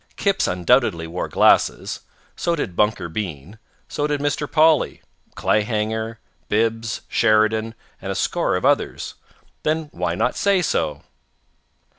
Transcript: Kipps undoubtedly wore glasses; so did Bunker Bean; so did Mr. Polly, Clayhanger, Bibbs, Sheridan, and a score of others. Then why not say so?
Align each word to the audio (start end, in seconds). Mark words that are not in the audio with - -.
Kipps 0.15 0.47
undoubtedly 0.47 1.05
wore 1.05 1.27
glasses; 1.27 1.99
so 2.35 2.55
did 2.55 2.75
Bunker 2.75 3.07
Bean; 3.07 3.59
so 3.87 4.07
did 4.07 4.19
Mr. 4.19 4.51
Polly, 4.51 5.03
Clayhanger, 5.35 6.17
Bibbs, 6.49 7.01
Sheridan, 7.07 7.75
and 8.01 8.11
a 8.11 8.15
score 8.15 8.55
of 8.55 8.65
others. 8.65 9.13
Then 9.61 9.89
why 9.91 10.15
not 10.15 10.35
say 10.35 10.63
so? 10.63 11.03